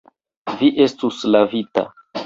Vi 0.61 0.71
estus 0.87 1.23
lavita. 1.37 1.89